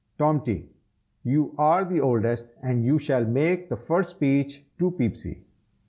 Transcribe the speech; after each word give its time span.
Tomty, 0.17 0.67
you 1.21 1.53
are 1.59 1.85
the 1.85 2.01
oldest, 2.01 2.47
and 2.63 2.83
you 2.83 2.97
shall 2.97 3.23
make 3.23 3.69
the 3.69 3.77
first 3.77 4.09
speech 4.09 4.65
to 4.79 4.89
Peepsy." 4.89 5.43